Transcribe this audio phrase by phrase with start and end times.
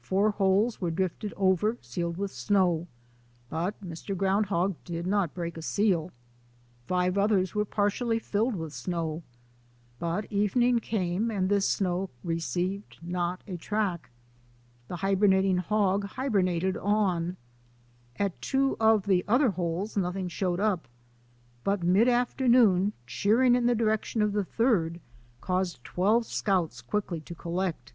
[0.00, 2.86] Four holes were drifted over, sealed with snow,
[3.50, 4.16] but Mr.
[4.16, 6.12] Ground hog did not break a seal;
[6.86, 9.24] five others were partly filled with snow,
[9.98, 14.10] but evening came and this snow received not a track,
[14.86, 17.36] the hiber nating hog hibernated on;
[18.20, 20.86] at two of the other three holes nothing showed up;
[21.64, 25.00] but mid afternoon, cheer ing in the direction of the third
[25.40, 27.92] caused twelve scouts quickly to collect.